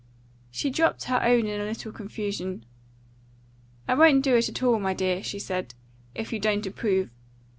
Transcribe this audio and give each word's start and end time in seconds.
She 0.49 0.71
dropped 0.71 1.03
her 1.03 1.21
own 1.21 1.45
in 1.45 1.61
a 1.61 1.65
little 1.65 1.91
confusion. 1.91 2.65
"I 3.87 3.93
won't 3.93 4.23
do 4.23 4.35
it 4.35 4.49
at 4.49 4.63
all, 4.63 4.79
my 4.79 4.95
dear," 4.95 5.21
she 5.21 5.37
said, 5.37 5.75
"if 6.15 6.33
you 6.33 6.39
don't 6.39 6.65
approve. 6.65 7.11